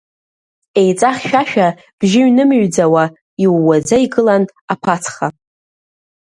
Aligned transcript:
Еиҵахьшәашәа, 0.81 1.67
бжьы 1.99 2.21
ҩнымыҩӡауа, 2.25 3.03
иууаӡа 3.43 3.97
игылан 4.05 4.43
аԥацха. 4.73 5.27